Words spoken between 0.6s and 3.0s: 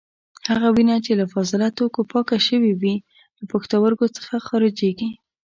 وینه چې له فاضله توکو پاکه شوې وي